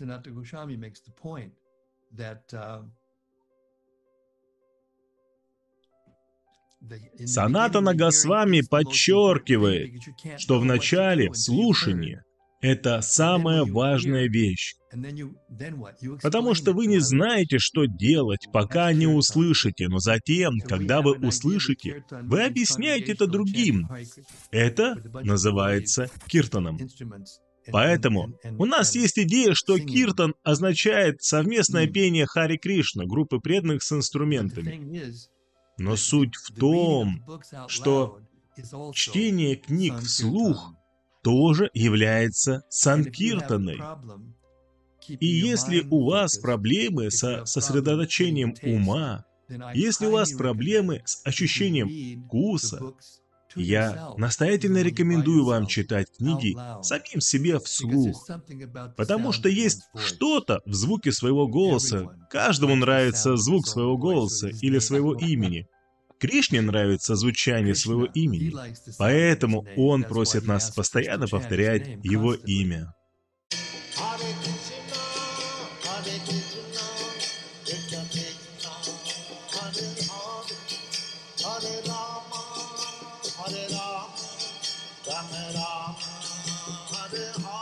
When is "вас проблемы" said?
46.04-47.10, 50.12-51.02